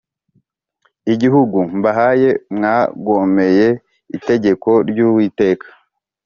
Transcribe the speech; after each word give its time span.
igihugu 1.13 1.57
mbahaye 1.77 2.29
mwagomeye 2.55 3.67
itegeko 4.17 4.69
ry 4.89 4.99
Uwiteka 5.07 5.67